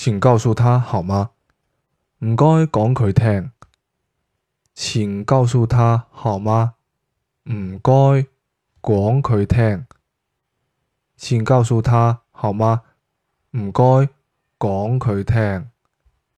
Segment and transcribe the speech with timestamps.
[0.00, 1.30] 请告诉他好吗？
[2.20, 3.50] 唔该讲佢听。
[4.72, 6.74] 请告诉他好吗？
[7.50, 8.22] 唔该
[8.80, 9.86] 讲佢听。
[11.16, 12.82] 请告诉他好吗？
[13.58, 13.82] 唔该
[14.60, 15.68] 讲佢听。